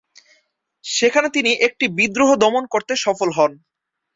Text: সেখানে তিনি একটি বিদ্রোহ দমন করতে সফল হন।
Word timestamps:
সেখানে 0.85 1.27
তিনি 1.29 1.51
একটি 1.67 1.85
বিদ্রোহ 1.97 2.29
দমন 2.43 2.63
করতে 2.73 2.93
সফল 3.05 3.29
হন। 3.37 3.51